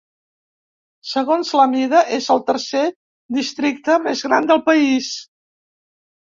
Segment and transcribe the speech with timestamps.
[1.09, 2.81] Segons la mida, és el tercer
[3.37, 5.13] districte més gran del país.